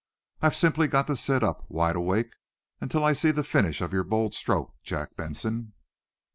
[0.41, 2.31] I've simply got to sit up, wide awake,
[2.79, 5.73] until I see the finish of your bold stroke, Jack Benson."